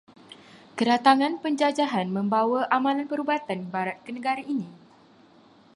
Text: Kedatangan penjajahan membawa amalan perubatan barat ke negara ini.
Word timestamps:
Kedatangan 0.81 1.33
penjajahan 1.45 2.07
membawa 2.17 2.61
amalan 2.77 3.05
perubatan 3.11 3.59
barat 3.73 3.97
ke 4.05 4.09
negara 4.17 4.41
ini. 4.53 4.65